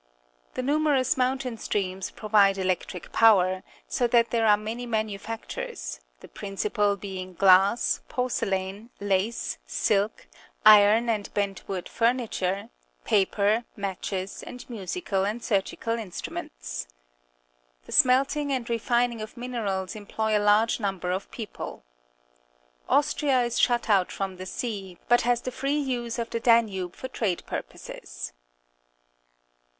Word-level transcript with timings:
The 0.55 0.63
numerous 0.63 1.15
mountain 1.15 1.59
streams 1.59 2.09
provide 2.09 2.57
electric 2.57 3.11
power, 3.11 3.61
so 3.87 4.07
that 4.07 4.31
there 4.31 4.47
are 4.47 4.57
manj'^ 4.57 4.87
manufactures, 4.87 5.99
the 6.21 6.27
principal 6.27 6.97
being 6.97 7.35
glass, 7.35 8.01
porcelain, 8.09 8.89
lace, 8.99 9.59
silk, 9.67 10.25
iron 10.65 11.07
and 11.07 11.31
bent 11.35 11.67
wood 11.67 11.87
furniture, 11.87 12.69
paper, 13.03 13.63
matches, 13.75 14.41
and 14.41 14.67
musical 14.67 15.23
and 15.23 15.43
surgical 15.43 15.95
instruments. 15.99 16.87
The 17.85 17.91
smelting 17.91 18.51
and 18.51 18.67
refining 18.67 19.21
of 19.21 19.37
minerals 19.37 19.95
employ 19.95 20.35
a 20.35 20.41
large 20.41 20.79
number 20.79 21.11
of 21.11 21.29
people. 21.29 21.83
Austria 22.89 23.43
is 23.43 23.59
shut 23.59 23.87
out 23.87 24.11
from 24.11 24.37
the 24.37 24.47
sea, 24.47 24.97
but 25.07 25.21
has 25.21 25.41
the 25.43 25.51
free 25.51 25.77
use 25.77 26.17
of 26.17 26.31
the 26.31 26.39
Danube 26.39 26.95
for 26.95 27.07
trade 27.07 27.43
purposes. 27.45 28.33